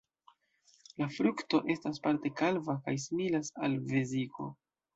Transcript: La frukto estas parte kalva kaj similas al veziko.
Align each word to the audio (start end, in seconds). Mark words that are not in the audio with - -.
La 1.01 1.09
frukto 1.17 1.59
estas 1.75 2.01
parte 2.07 2.33
kalva 2.41 2.77
kaj 2.89 2.97
similas 3.07 3.55
al 3.69 3.79
veziko. 3.95 4.53